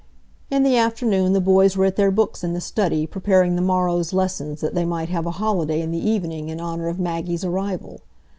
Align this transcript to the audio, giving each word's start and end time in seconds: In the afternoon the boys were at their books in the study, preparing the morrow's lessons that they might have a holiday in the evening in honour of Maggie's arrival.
In 0.49 0.63
the 0.63 0.77
afternoon 0.77 1.33
the 1.33 1.39
boys 1.39 1.77
were 1.77 1.85
at 1.85 1.95
their 1.95 2.09
books 2.09 2.43
in 2.43 2.53
the 2.53 2.59
study, 2.59 3.05
preparing 3.05 3.55
the 3.55 3.61
morrow's 3.61 4.13
lessons 4.13 4.59
that 4.59 4.73
they 4.73 4.83
might 4.83 5.09
have 5.09 5.27
a 5.27 5.37
holiday 5.37 5.79
in 5.79 5.91
the 5.91 5.99
evening 6.09 6.49
in 6.49 6.59
honour 6.59 6.87
of 6.87 6.99
Maggie's 6.99 7.45
arrival. 7.45 8.01